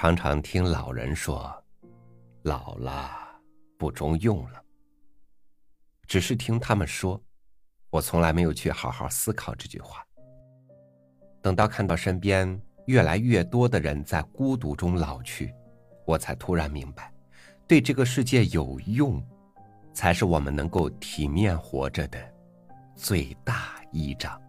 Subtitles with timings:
[0.00, 1.54] 常常听老人说
[2.40, 3.10] ：“老了
[3.76, 4.58] 不中用了。”
[6.08, 7.22] 只是听他们说，
[7.90, 10.02] 我从来没有去好好思考这句话。
[11.42, 15.52] 等到看到身边越来越多的人在孤独中老去，
[16.06, 17.12] 我才突然明白，
[17.68, 19.22] 对这个世界有用，
[19.92, 22.18] 才是我们能够体面活着的
[22.94, 24.40] 最大依仗。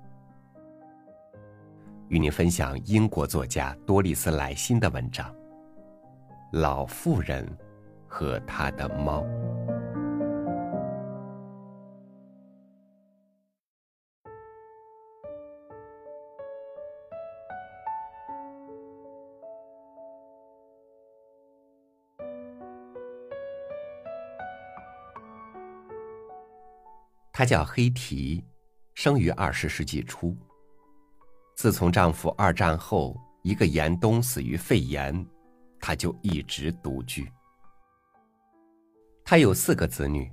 [2.07, 5.29] 与您分享英国作家多丽丝·莱辛的文章
[6.51, 7.47] 《老妇人
[8.05, 9.21] 和她的猫》。
[27.31, 28.43] 她叫黑提，
[28.93, 30.35] 生于二十世纪初。
[31.55, 35.25] 自从丈夫二战后一个严冬死于肺炎，
[35.81, 37.29] 他就一直独居。
[39.25, 40.31] 他有四个子女，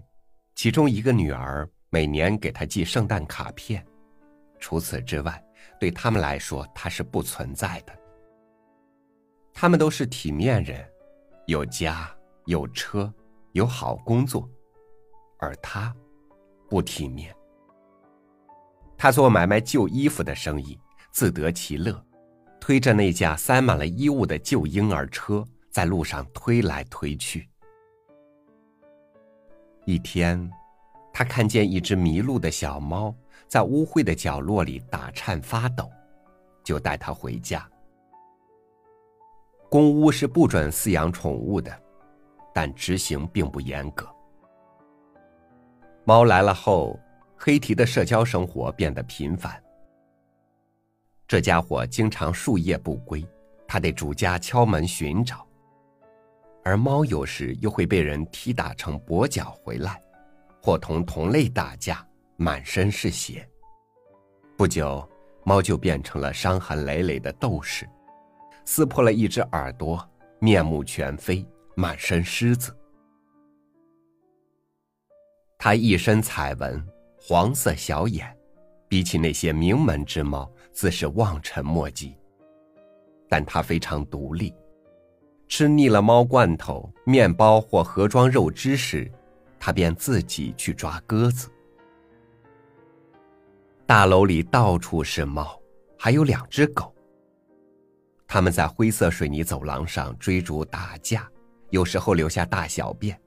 [0.55, 3.85] 其中一个女儿每年给他寄圣诞卡片，
[4.61, 5.43] 除此之外，
[5.81, 7.99] 对他们来说他是不存在的。
[9.53, 10.89] 他们都是体面人，
[11.47, 12.09] 有家
[12.45, 13.13] 有车
[13.53, 14.49] 有好工作，
[15.39, 15.93] 而他
[16.69, 17.35] 不体面。
[18.97, 20.79] 他做买卖旧衣服的生意。
[21.11, 22.01] 自得其乐，
[22.61, 27.49] 推着那架塞满了衣物的旧婴儿车，在路上推来推去。
[29.85, 30.51] 一天，
[31.13, 33.15] 他看见一只迷路的小猫
[33.47, 35.91] 在污秽的角落里打颤发抖，
[36.63, 37.67] 就带它回家。
[39.71, 41.75] 公屋是不准饲养宠物的，
[42.55, 44.07] 但执行并不严格。
[46.05, 46.99] 猫来了后，
[47.37, 49.63] 黑提的社交生活变得频繁。
[51.29, 53.23] 这家伙经常数夜不归，
[53.67, 55.47] 他得主家敲门寻找。
[56.65, 60.01] 而猫有时又会被人踢打成跛脚回来，
[60.63, 62.03] 或同同类打架，
[62.39, 63.47] 满身是血。
[64.57, 65.07] 不久，
[65.45, 67.87] 猫就变成了伤痕累累的斗士，
[68.65, 70.03] 撕破了一只耳朵，
[70.39, 71.47] 面目全非，
[71.77, 72.75] 满身虱子。
[75.59, 76.83] 他一身彩纹，
[77.21, 78.35] 黄色小眼。
[78.91, 82.15] 比起那些名门之猫，自是望尘莫及。
[83.29, 84.55] 但它非常独立，
[85.49, 89.11] 吃腻了猫罐头、面包或盒装肉汁时，
[89.59, 91.51] 它便自己去抓鸽子。
[93.87, 95.61] 大楼里到处是猫，
[95.99, 96.95] 还有两只狗。
[98.29, 101.29] 它们在灰色水泥走廊上追逐打架，
[101.71, 103.21] 有时候留下大小便。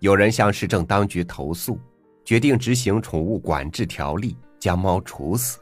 [0.00, 1.78] 有人向市政当局投诉。
[2.24, 5.60] 决定执行宠物管制条例，将猫处死。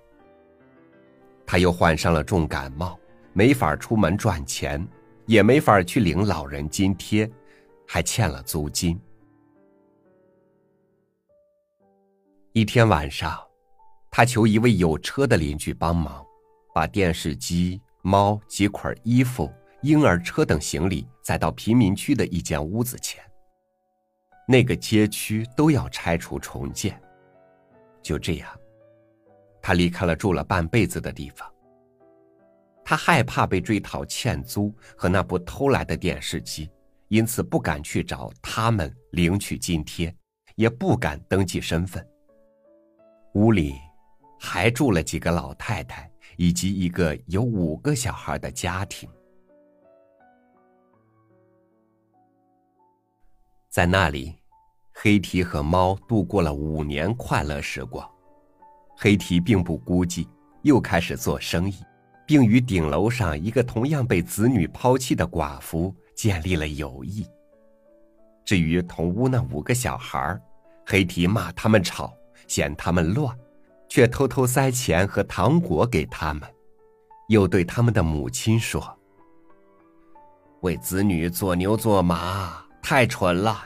[1.46, 2.98] 他又患上了重感冒，
[3.32, 4.86] 没法出门赚钱，
[5.26, 7.30] 也没法去领老人津贴，
[7.86, 9.00] 还欠了租金。
[12.52, 13.38] 一天晚上，
[14.10, 16.24] 他求一位有车的邻居帮忙，
[16.72, 19.52] 把电视机、猫、几捆衣服、
[19.82, 23.22] 婴儿车等行李载到贫民区的一间屋子前。
[24.46, 27.00] 那个街区都要拆除重建，
[28.02, 28.48] 就这样，
[29.66, 31.50] 他离开了住了半辈子的地方。
[32.84, 36.70] 他害怕被追讨欠租和那部偷来的电视机，
[37.08, 40.14] 因此不敢去找他们领取津贴，
[40.56, 42.06] 也不敢登记身份。
[43.36, 43.74] 屋里
[44.38, 49.08] 还住了几个老太太以及一个有五个小孩的家庭。
[53.70, 54.36] 在那里，
[54.92, 58.06] 黑提和猫度过了五年快乐时光。
[58.96, 60.26] 黑提并不孤寂，
[60.62, 61.76] 又开始做生意，
[62.26, 67.26] 并与顶楼上一个同样被子女抛弃的寡妇建立了友谊。
[68.44, 70.40] 至于同屋那五个小孩，
[70.86, 72.14] 黑提骂他们吵，
[72.46, 73.36] 嫌他们乱，
[73.88, 76.42] 却偷偷塞钱和糖果给他们，
[77.28, 78.98] 又对他们的母亲说
[80.60, 83.64] ：“为子女做牛做马。”太蠢了，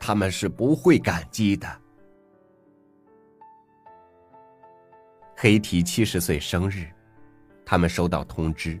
[0.00, 1.68] 他们是不会感激的。
[5.40, 6.88] 黑提七十岁生日，
[7.64, 8.76] 他们收到通知，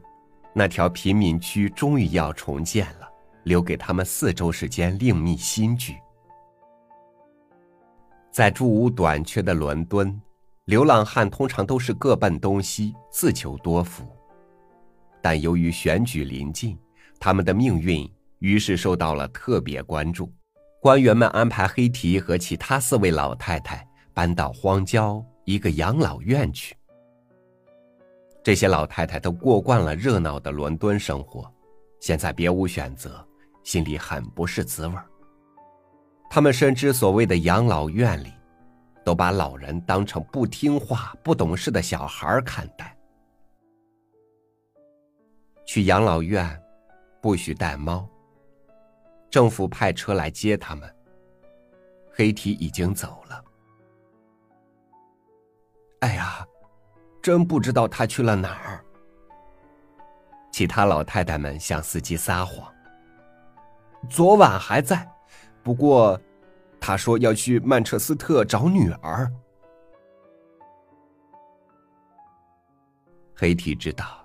[0.52, 3.08] 那条贫民区终于要重建了，
[3.44, 5.94] 留给他们四周时间另觅新居。
[8.32, 10.20] 在住屋短缺的伦敦，
[10.64, 14.04] 流浪汉通常都是各奔东西，自求多福。
[15.22, 16.76] 但由于选举临近，
[17.20, 18.12] 他们的命运。
[18.40, 20.32] 于是受到了特别关注，
[20.80, 26.76] 官员们安排黑提和其他四位老太太搬到荒郊一个养老院去。
[28.44, 31.50] 这些老太太都过惯了热闹的伦敦生活，
[32.00, 33.26] 现在别无选择，
[33.64, 34.94] 心里很不是滋味
[36.28, 38.30] 他们深知所谓的养老院里，
[39.02, 42.94] 都把老人当成不听话、不懂事的小孩看待。
[45.64, 46.62] 去养老院，
[47.22, 48.06] 不许带猫。
[49.30, 50.94] 政府派车来接他们。
[52.12, 53.42] 黑体已经走了。
[56.00, 56.46] 哎呀，
[57.20, 58.84] 真不知道他去了哪儿。
[60.52, 62.72] 其他老太太们向司机撒谎。
[64.08, 65.08] 昨晚还在，
[65.62, 66.20] 不过
[66.80, 69.30] 他说要去曼彻斯特找女儿。
[73.34, 74.24] 黑体知道，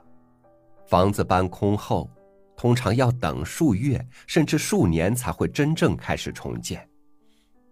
[0.87, 2.09] 房子搬空后，
[2.55, 6.87] 通常要等数月甚至数年才会真正开始重建。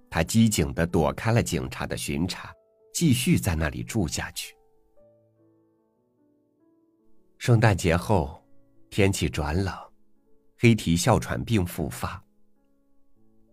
[0.09, 2.51] 他机警的躲开了警察的巡查，
[2.93, 4.55] 继续在那里住下去。
[7.37, 8.39] 圣诞节后。
[8.93, 9.73] 天气转冷，
[10.59, 12.21] 黑体哮喘病复发。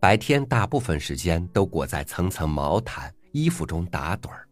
[0.00, 4.48] 白天大部分时间都裹在层层毛毯、衣服中打盹儿。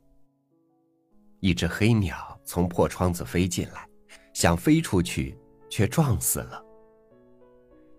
[1.41, 3.85] 一只黑鸟从破窗子飞进来，
[4.33, 5.37] 想飞出去，
[5.69, 6.65] 却撞死了。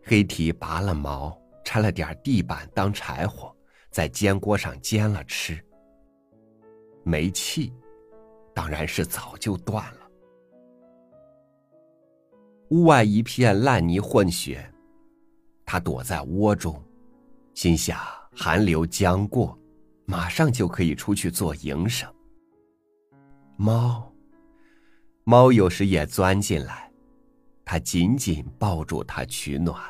[0.02, 3.54] 黑体拔了毛，拆了点地板当柴火，
[3.92, 5.62] 在煎锅上煎了吃。
[7.08, 7.72] 煤气，
[8.54, 10.02] 当然是早就断了。
[12.72, 14.70] 屋外一片烂泥混血，
[15.66, 16.84] 他躲在窝中，
[17.54, 17.98] 心想
[18.36, 19.58] 寒流将过，
[20.04, 22.14] 马上就可以出去做营生。
[23.56, 24.12] 猫，
[25.24, 26.92] 猫有时也钻进来，
[27.64, 29.82] 他紧紧抱住它取暖。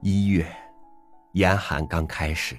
[0.00, 0.50] 一月，
[1.34, 2.56] 严寒刚开始，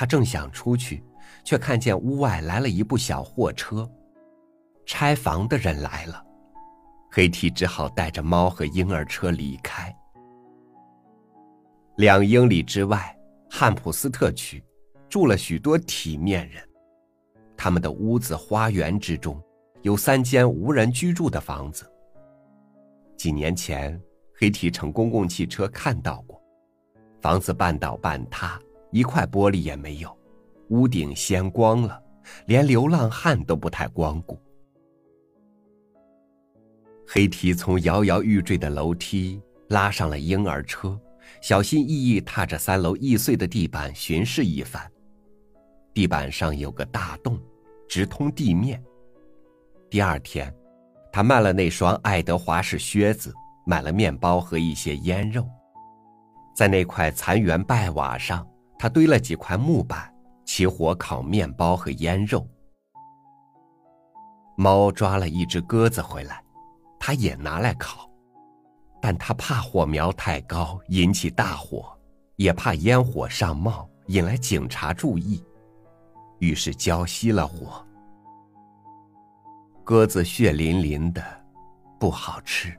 [0.00, 1.04] 他正想出去，
[1.44, 3.86] 却看见屋外来了一部小货车。
[4.86, 6.24] 拆房的人来了，
[7.12, 9.94] 黑提只好带着猫和婴儿车离开。
[11.96, 13.14] 两英里之外，
[13.50, 14.64] 汉普斯特区
[15.06, 16.66] 住了许多体面人，
[17.54, 19.38] 他们的屋子花园之中
[19.82, 21.84] 有三间无人居住的房子。
[23.18, 24.00] 几年前，
[24.34, 26.42] 黑提乘公共汽车看到过，
[27.20, 28.58] 房子半倒半塌，
[28.90, 30.16] 一块玻璃也没有，
[30.68, 32.02] 屋顶掀光了，
[32.46, 34.38] 连流浪汉都不太光顾。
[37.06, 40.98] 黑提从摇摇欲坠的楼梯拉上了婴儿车，
[41.40, 44.88] 小心翼翼踏着三楼易碎的地板巡视一番。
[45.92, 47.36] 地板上有个大洞，
[47.88, 48.80] 直通地面。
[49.88, 50.54] 第二天，
[51.12, 53.34] 他卖了那双爱德华式靴子，
[53.66, 55.44] 买了面包和一些腌肉。
[56.54, 58.46] 在那块残垣败瓦上，
[58.82, 60.10] 他堆了几块木板，
[60.46, 62.48] 起火烤面包和腌肉。
[64.56, 66.42] 猫抓了一只鸽子回来。
[66.98, 68.10] 他也拿来烤，
[69.02, 71.94] 但他怕火苗太高引起大火，
[72.36, 75.44] 也怕烟火上冒引来警察注意，
[76.38, 77.86] 于是浇熄了火。
[79.84, 81.22] 鸽子血淋淋的，
[81.98, 82.74] 不好吃。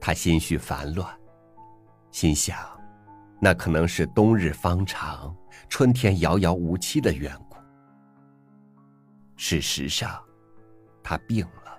[0.00, 1.08] 他心绪烦乱，
[2.12, 2.56] 心想，
[3.44, 5.36] 那可能是冬日方长，
[5.68, 7.56] 春天遥遥无期的缘故。
[9.34, 10.22] 事实上，
[11.02, 11.76] 他病了。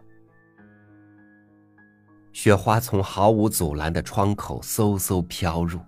[2.33, 5.79] 雪花从毫无阻拦的窗口嗖嗖飘入，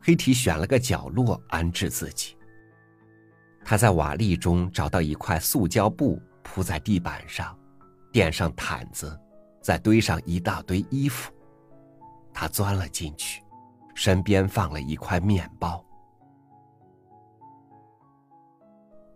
[0.00, 2.36] 黑体选了个角落安置自己。
[3.64, 7.56] 他在瓦砾中找到一块塑胶布铺在地板上，
[8.10, 9.16] 垫上毯子，
[9.62, 11.32] 再堆上一大堆衣服。
[12.34, 13.40] 他钻了进去，
[13.96, 15.84] 身边放了一块面包。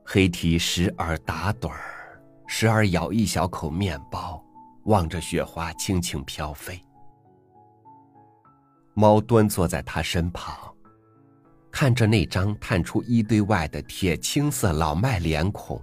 [0.05, 4.45] 黑体时而打盹儿，时而咬一小口面包。
[4.85, 6.83] 望着雪花轻轻飘飞，
[8.95, 10.75] 猫蹲坐在他身旁，
[11.71, 15.81] 看着那张探出衣堆外的铁青色老迈脸孔，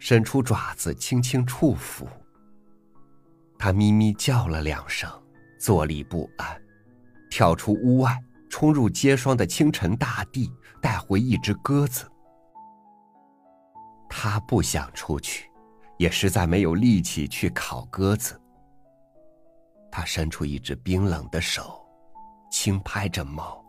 [0.00, 2.08] 伸出爪子轻轻触抚。
[3.56, 5.08] 他咪咪叫了两声，
[5.60, 6.60] 坐立不安，
[7.30, 10.52] 跳出屋外，冲入结霜的清晨大地，
[10.82, 12.04] 带回一只鸽子。
[14.10, 15.48] 他不想出去。
[16.00, 18.40] 也实在没有力气去烤鸽子。
[19.92, 21.86] 他伸出一只冰冷的手，
[22.50, 23.62] 轻拍着猫：“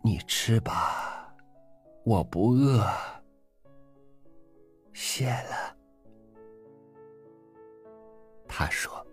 [0.00, 1.34] 你吃吧，
[2.04, 2.88] 我不饿。”
[4.94, 5.76] 谢了，
[8.46, 9.04] 他说。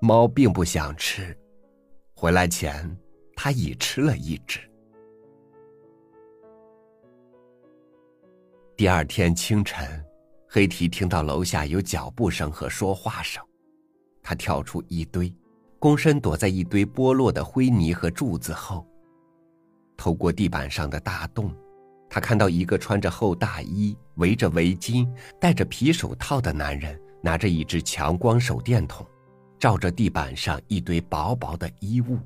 [0.00, 1.36] 猫并不想吃，
[2.14, 2.96] 回来前
[3.34, 4.60] 它已吃了一只。
[8.76, 10.04] 第二天清晨，
[10.48, 13.44] 黑提听到楼下有脚步声和说话声，
[14.22, 15.34] 他跳出一堆，
[15.80, 18.86] 躬身躲在一堆剥落的灰泥和柱子后。
[19.96, 21.52] 透过地板上的大洞，
[22.08, 29.04] 他看到一个穿着厚大衣、围着围巾、戴着皮手套的男人，拿着一只强光手电筒，
[29.58, 32.18] 照着地板上一堆薄薄的衣物。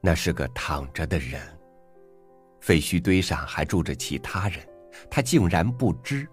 [0.00, 1.40] 那是个躺着的人。
[2.60, 4.58] 废墟堆上还住着其他人，
[5.08, 6.28] 他竟然不知。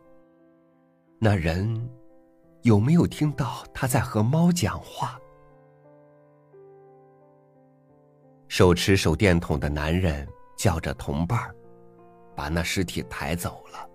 [1.19, 1.89] 那人
[2.63, 5.19] 有没有听到他在和猫讲话？
[8.47, 11.53] 手持手电筒的男人叫着同伴
[12.35, 13.89] 把那尸体抬走了。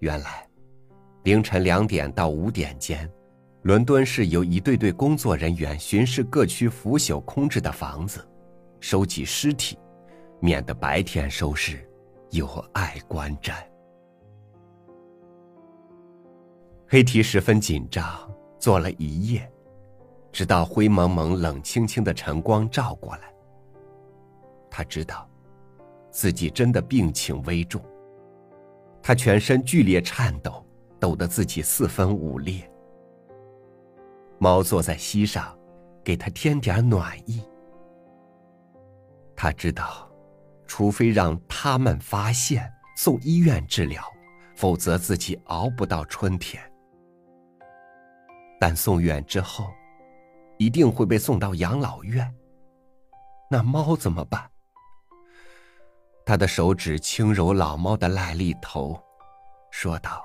[0.00, 0.48] 原来，
[1.22, 3.10] 凌晨两点到五点间，
[3.64, 8.22] 伦敦市由一队队工作人员巡视各区腐朽空置的房子，
[8.78, 9.78] 收集尸体，
[10.38, 11.82] 免得白天收拾
[12.28, 13.54] 有碍观瞻。
[16.86, 18.06] 黑提十分紧张，
[18.58, 19.50] 坐了一夜。
[20.30, 23.32] 直到灰蒙蒙、冷清清的晨光照过来，
[24.68, 25.26] 他知道，
[26.10, 27.82] 自己真的病情危重。
[29.02, 30.62] 他全身剧烈颤抖，
[31.00, 32.70] 抖得自己四分五裂。
[34.44, 35.58] 猫坐在膝上，
[36.04, 37.42] 给他添点暖意。
[39.34, 40.06] 他知道，
[40.66, 44.04] 除非让他们发现送医院治疗，
[44.54, 46.62] 否则自己熬不到春天。
[48.60, 49.72] 但送院之后。
[50.56, 52.32] 一定会被送到养老院。
[53.50, 54.48] 那猫怎么办？
[56.24, 58.96] 他的手指轻揉老猫的癞痢头，
[59.72, 60.24] 说道：“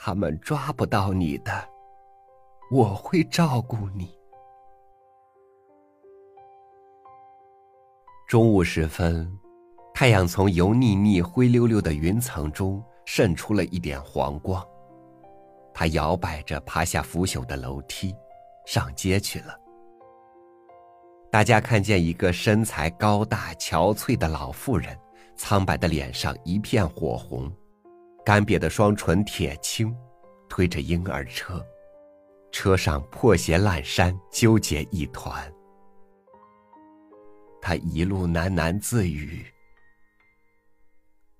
[0.00, 1.52] 他们抓不到你的，
[2.70, 4.16] 我会照顾你。”
[8.28, 9.30] 中午时分，
[9.92, 14.64] 太阳从油腻腻、灰溜溜的云层中渗出了一点黄光。
[15.74, 18.14] 他摇摆着爬下腐朽的楼梯，
[18.66, 19.58] 上街去了。
[21.30, 24.96] 大家看见一个身材高大、憔悴的老妇人，
[25.36, 27.50] 苍白的脸上一片火红，
[28.28, 29.96] 干瘪的双唇铁青，
[30.50, 31.66] 推着婴儿车，
[32.52, 35.50] 车上破鞋烂衫，纠结一团。
[37.58, 39.46] 他一路喃喃自语：“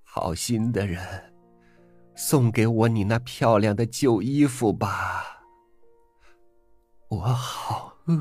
[0.02, 1.06] 好心的人。”
[2.16, 5.42] 送给我你那漂亮的旧衣服吧，
[7.08, 8.18] 我好饿。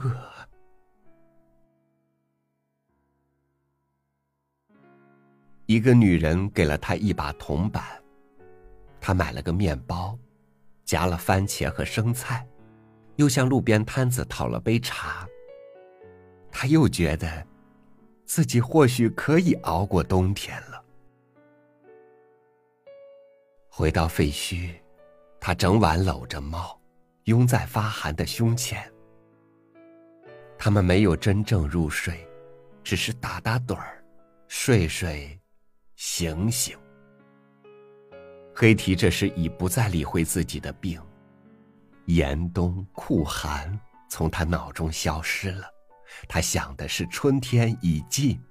[5.67, 7.81] 一个女人给了他一把铜板，
[9.07, 10.19] 他买了个面包，
[10.83, 12.45] 夹了番茄和生菜，
[13.15, 15.25] 又向路边摊子讨了杯茶。
[16.51, 17.47] 他又觉得，
[18.25, 20.83] 自己或许可以熬过冬天了。
[23.69, 24.73] 回到废墟，
[25.39, 26.77] 他整晚搂着猫，
[27.23, 28.91] 拥在发寒的胸前。
[30.57, 32.27] 他们没有真正入睡，
[32.83, 34.03] 只是打打盹儿，
[34.49, 35.39] 睡睡，
[35.95, 36.77] 醒醒。
[38.59, 40.99] 黑提这时已不再理会自己的病，
[42.05, 45.67] 严冬酷寒从他脑中消失了，
[46.27, 48.41] 他想的是春天已近。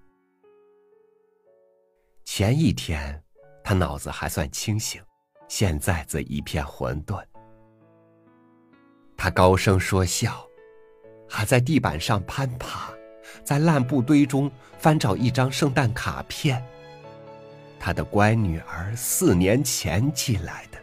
[2.24, 3.20] 前一天，
[3.64, 5.02] 他脑子还算清醒。
[5.48, 7.20] 现在则一片混沌。
[9.16, 10.46] 他高声说笑，
[11.28, 12.92] 还在地板上攀爬，
[13.42, 14.48] 在烂布堆中
[14.78, 16.64] 翻找一张圣诞卡片。
[17.78, 20.78] 他的乖女儿四年前寄来的。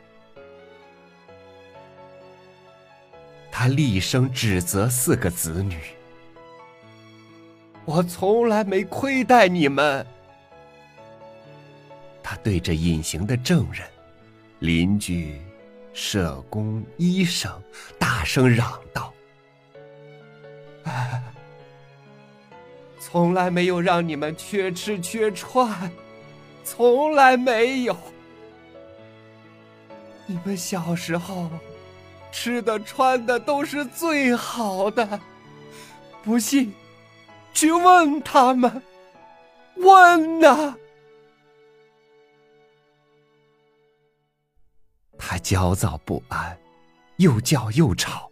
[3.51, 5.77] 他厉声指责四个子女
[7.85, 10.05] ：“我从来没亏待你们。”
[12.23, 13.93] 他对着隐形的证人。
[14.63, 15.41] 邻居、
[15.91, 17.51] 社工、医生
[17.99, 19.13] 大声嚷道
[22.97, 25.91] ：“从来没有让你们缺吃缺穿，
[26.63, 27.95] 从来没有。
[30.25, 31.49] 你们小时候
[32.31, 35.19] 吃的穿的都是最好的，
[36.23, 36.73] 不信，
[37.53, 38.81] 去问他们，
[39.75, 40.75] 问呐。”
[45.19, 46.57] 他焦躁不安，
[47.17, 48.29] 又叫又吵。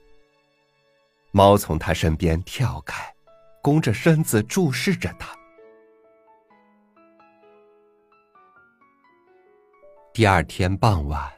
[1.31, 3.13] 猫从他身边跳开，
[3.61, 5.35] 弓着身子注视着他。
[10.13, 11.31] 第二天傍晚，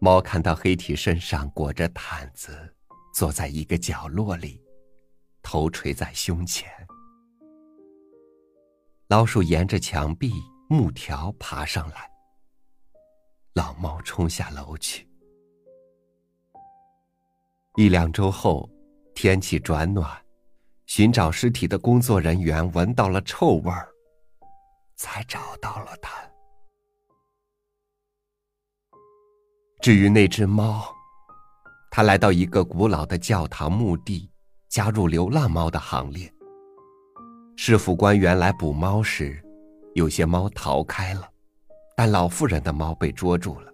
[0.00, 2.74] 猫看到黑体身上裹着毯子，
[3.14, 4.62] 坐在一个角落里，
[5.42, 6.70] 头垂在胸前。
[9.08, 10.30] 老鼠沿着墙壁
[10.68, 12.10] 木条爬上来。
[13.54, 15.08] 老猫冲下楼去。
[17.76, 18.68] 一两周后，
[19.14, 20.22] 天气转暖，
[20.84, 23.88] 寻找尸体的工作人员闻到了臭味儿，
[24.96, 26.29] 才找到了它。
[29.80, 30.84] 至于那只猫，
[31.90, 34.30] 它来到一个古老的教堂墓地，
[34.68, 36.30] 加入流浪猫的行列。
[37.56, 39.42] 市府官员来捕猫时，
[39.94, 41.26] 有些猫逃开了，
[41.96, 43.72] 但老妇人的猫被捉住了。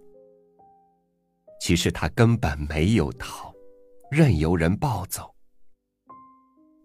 [1.60, 3.52] 其实它根本没有逃。
[4.08, 5.34] 任由人抱走。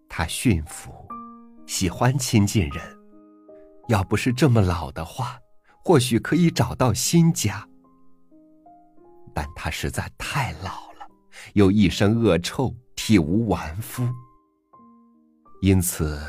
[0.10, 0.92] 他驯服，
[1.68, 2.84] 喜欢亲近人。
[3.88, 5.40] 要不是这么老的话，
[5.86, 7.68] 或许可以找到新家。
[9.34, 11.08] 但他实在太老了，
[11.54, 14.08] 又一身恶臭，体无完肤。
[15.62, 16.20] 因此，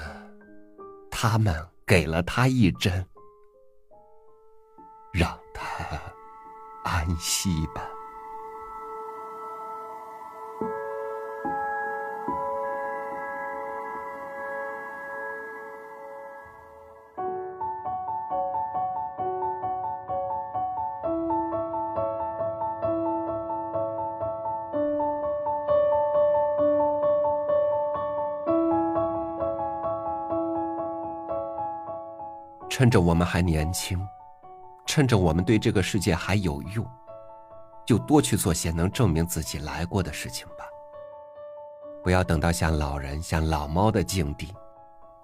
[1.11, 1.55] 他们
[1.87, 3.07] 给了他一针，
[5.13, 6.01] 让他
[6.85, 7.92] 安息吧。
[32.75, 34.01] 趁着我们还年轻，
[34.87, 36.83] 趁着我们对这个世界还有用，
[37.87, 40.65] 就多去做些能证明自己来过的事情吧。
[42.03, 44.55] 不要等到像老人、像老猫的境地，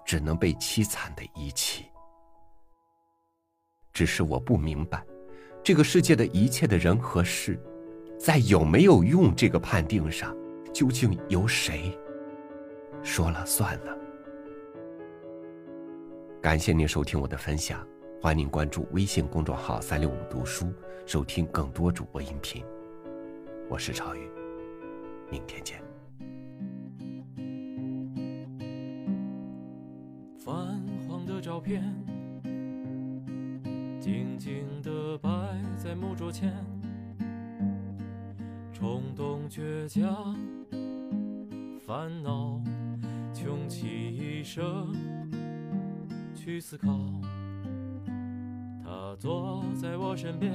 [0.05, 1.85] 只能被凄惨的遗弃。
[3.91, 5.03] 只是我不明白，
[5.63, 7.59] 这个世界的一切的人和事，
[8.19, 10.37] 在有没有用这个判定上，
[10.71, 11.97] 究竟由谁
[13.01, 13.91] 说了算呢？
[16.41, 17.85] 感谢您收听我的分享，
[18.21, 20.73] 欢迎您关注微信公众号“三六五读书”，
[21.05, 22.63] 收听更多主播音频。
[23.69, 24.21] 我是超宇，
[25.29, 25.81] 明天见。
[30.37, 31.83] 泛黄的照片，
[33.99, 35.29] 静静的摆
[35.75, 36.53] 在木桌前，
[38.71, 40.37] 冲动、倔强、
[41.85, 42.61] 烦恼，
[43.33, 45.18] 穷其一生。
[46.39, 46.87] 去思考，
[48.81, 50.53] 他坐在我身边，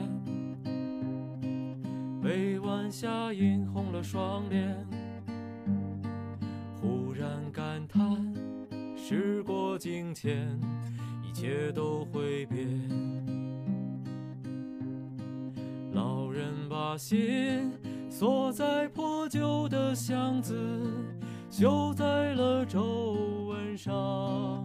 [2.23, 4.75] 被晚霞映红了双脸，
[6.81, 8.01] 忽然感叹
[8.97, 10.59] 时过境迁，
[11.23, 12.67] 一切都会变。
[15.93, 17.71] 老人把心
[18.09, 20.57] 锁在破旧的箱子，
[21.51, 23.13] 绣在了皱
[23.49, 24.65] 纹上。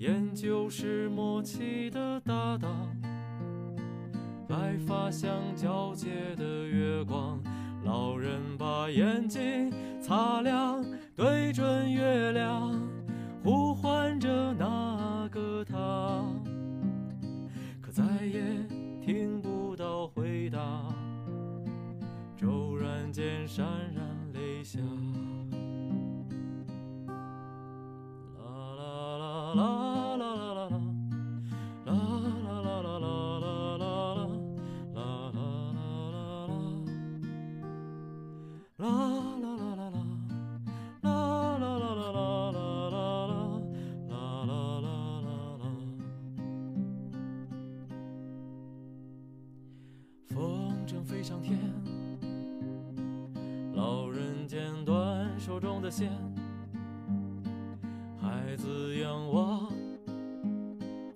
[0.00, 2.70] 研究是默契的搭档，
[4.48, 7.38] 白发像皎洁的月光，
[7.84, 10.82] 老人把眼睛擦亮，
[11.14, 12.72] 对准月亮，
[13.44, 16.24] 呼唤着那个他，
[17.82, 18.40] 可再也
[19.04, 20.82] 听不到回答，
[22.38, 23.60] 骤然间潸
[23.94, 24.78] 然泪下。
[28.38, 29.89] 啦啦啦啦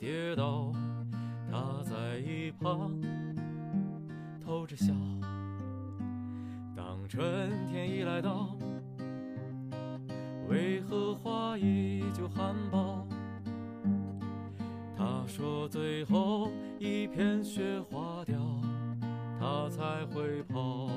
[0.04, 0.70] 跌倒，
[1.50, 3.00] 他在一旁
[4.38, 4.92] 偷着笑。
[6.76, 8.54] 当春天已来到，
[10.46, 13.06] 为何花依旧含苞？
[14.94, 18.36] 他说最后一片雪花掉。
[19.40, 20.90] 他才会跑。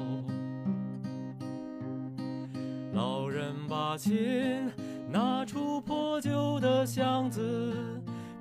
[2.94, 4.70] 老人把琴
[5.10, 7.74] 拿出破旧的箱子，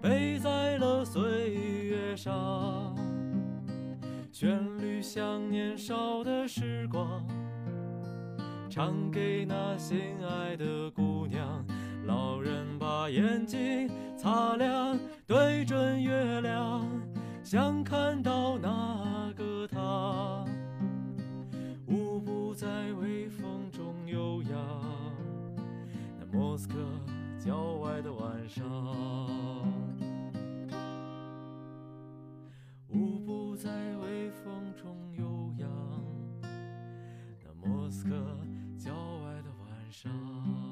[0.07, 2.95] 背在了岁月上。
[4.31, 7.27] 旋律像年少的时光，
[8.71, 11.67] 唱给那心爱的姑娘。
[12.05, 16.87] 老人把眼睛擦亮，对准月亮，
[17.43, 18.95] 想看到那。
[19.69, 20.45] 他
[21.89, 22.67] 舞步在
[23.01, 24.57] 微风中悠扬，
[26.19, 26.75] 那莫斯科
[27.39, 28.65] 郊外的晚上。
[33.27, 35.69] 不在微风中悠扬。
[37.43, 38.15] 那莫斯科
[38.79, 40.66] 郊外的晚上。